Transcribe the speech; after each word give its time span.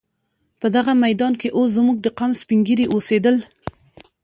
په 0.59 0.67
دغه 0.75 0.91
میدان 1.03 1.33
کې 1.41 1.49
اوس 1.55 1.69
زموږ 1.77 1.97
د 2.01 2.07
قام 2.17 2.31
سپین 2.41 2.59
ږیري 2.67 2.85
اوسېدل. 2.89 3.35